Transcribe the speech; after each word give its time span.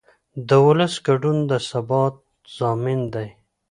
د 0.47 0.49
ولس 0.65 0.93
ګډون 1.07 1.37
د 1.49 1.51
ثبات 1.69 2.15
ضامن 2.57 2.99
دی 3.13 3.27